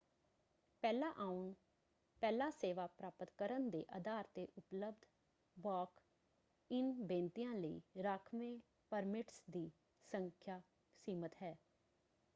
[0.83, 1.51] ਪਹਿਲਾਂ ਆਉਣ
[2.21, 5.05] ਪਹਿਲਾਂ ਸੇਵਾ ਪ੍ਰਾਪਤ ਕਰਨ ਦੇ ਅਧਾਰ ‘ਤੇ ਉਪਲਬਧ
[5.57, 8.57] ਵਾਕ-ਇਨ ਬੇਨਤੀਆਂ ਲਈ ਰਾਖਵੇਂ
[8.91, 9.69] ਪਰਮਿਟਸ ਦੀ
[10.11, 10.61] ਸੰਖਿਆ
[11.07, 11.55] ਸੀਮਤ ਹੈ।